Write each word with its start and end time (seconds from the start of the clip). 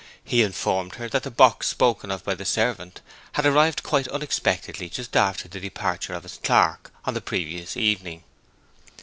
He 0.23 0.41
informed 0.41 0.95
her 0.95 1.07
that 1.09 1.21
the 1.21 1.29
box 1.29 1.67
spoken 1.67 2.09
of 2.09 2.23
by 2.23 2.33
the 2.33 2.43
servant 2.43 3.01
had 3.33 3.45
arrived 3.45 3.83
quite 3.83 4.07
unexpectedly 4.07 4.89
just 4.89 5.15
after 5.15 5.47
the 5.47 5.59
departure 5.59 6.15
of 6.15 6.23
his 6.23 6.39
clerk 6.41 6.91
on 7.05 7.13
the 7.13 7.21
previous 7.21 7.77
evening. 7.77 8.23